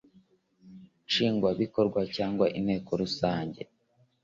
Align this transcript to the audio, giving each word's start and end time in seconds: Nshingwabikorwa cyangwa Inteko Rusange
Nshingwabikorwa 1.05 1.99
cyangwa 2.15 2.45
Inteko 2.59 2.91
Rusange 3.01 3.61